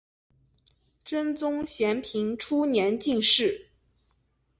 [1.05, 3.67] 真宗咸平初年进士。